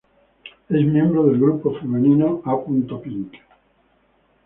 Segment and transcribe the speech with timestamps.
[0.67, 3.35] Es miembro del grupo femenino A Pink.